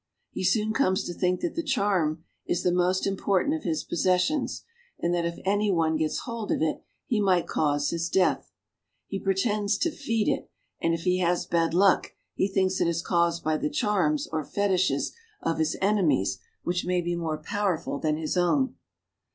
He 0.31 0.43
soon 0.43 0.73
comes 0.73 1.03
to 1.03 1.13
think 1.13 1.41
that 1.41 1.53
Che 1.55 1.61
charm 1.61 2.23
is 2.47 2.63
the 2.63 2.71
most 2.71 3.05
important 3.05 3.53
of 3.53 3.61
his 3.61 3.83
possessions, 3.83 4.63
and 4.97 5.13
that 5.13 5.25
if 5.25 5.37
any 5.45 5.69
one 5.71 5.95
gets 5.95 6.21
hold 6.21 6.51
of 6.51 6.59
it 6.59 6.81
he 7.05 7.21
might 7.21 7.45
cause 7.45 7.91
his 7.91 8.09
death. 8.09 8.51
He 9.05 9.19
pretends 9.19 9.77
to 9.77 9.91
feed 9.91 10.27
it, 10.27 10.49
and 10.81 10.95
if 10.95 11.01
he 11.01 11.19
has 11.19 11.45
bad 11.45 11.75
luck, 11.75 12.13
he 12.33 12.47
thinks 12.47 12.81
it 12.81 12.87
is 12.87 13.03
caused 13.03 13.43
by 13.43 13.57
the 13.57 13.69
charms 13.69 14.27
or 14.31 14.43
fetishes 14.43 15.13
of 15.43 15.59
his 15.59 15.77
enemies 15.83 16.39
which 16.63 16.83
may 16.83 17.01
be 17.01 17.15
more 17.15 17.37
powerful 17.37 17.99
than 17.99 18.17
his 18.17 18.35
own. 18.35 18.77